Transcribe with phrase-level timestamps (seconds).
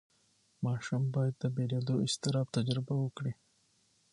[0.65, 3.33] ماشوم باید د بېلېدو اضطراب تجربه وکړي.